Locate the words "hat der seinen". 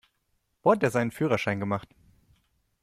0.71-1.11